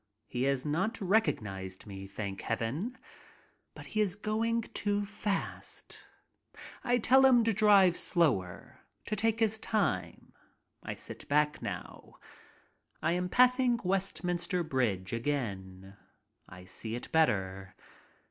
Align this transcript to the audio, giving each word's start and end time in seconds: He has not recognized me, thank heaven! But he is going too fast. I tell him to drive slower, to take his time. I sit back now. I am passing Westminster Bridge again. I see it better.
He 0.25 0.41
has 0.45 0.65
not 0.65 0.99
recognized 0.99 1.85
me, 1.85 2.07
thank 2.07 2.41
heaven! 2.41 2.97
But 3.75 3.85
he 3.85 4.01
is 4.01 4.15
going 4.15 4.63
too 4.73 5.05
fast. 5.05 5.99
I 6.83 6.97
tell 6.97 7.23
him 7.23 7.43
to 7.43 7.53
drive 7.53 7.95
slower, 7.95 8.79
to 9.05 9.15
take 9.15 9.39
his 9.39 9.59
time. 9.59 10.33
I 10.81 10.95
sit 10.95 11.27
back 11.29 11.61
now. 11.61 12.15
I 13.03 13.11
am 13.11 13.29
passing 13.29 13.79
Westminster 13.83 14.63
Bridge 14.63 15.13
again. 15.13 15.95
I 16.49 16.65
see 16.65 16.95
it 16.95 17.11
better. 17.11 17.75